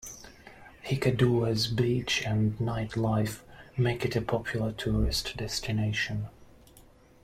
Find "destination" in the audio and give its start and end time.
5.37-6.25